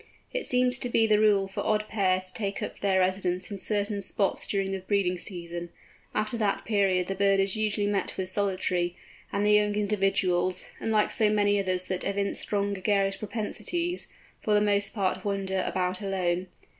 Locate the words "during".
4.47-4.71